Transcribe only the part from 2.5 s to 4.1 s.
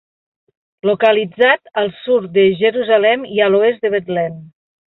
Jerusalem i a l'oest de